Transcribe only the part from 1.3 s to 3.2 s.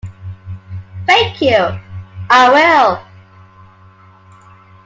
you, I will.